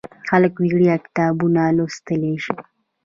[0.29, 2.57] خلک وړیا کتابونه لوستلی شي.